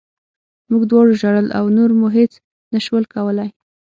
موږ 0.69 0.83
دواړو 0.91 1.17
ژړل 1.21 1.47
او 1.57 1.65
نور 1.77 1.89
مو 1.99 2.07
هېڅ 2.17 2.33
نه 2.73 2.79
شول 2.85 3.03
کولی 3.13 3.49